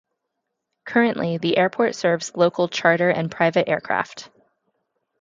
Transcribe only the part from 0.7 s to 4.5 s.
Currently, the airport serves local charter and private aircraft.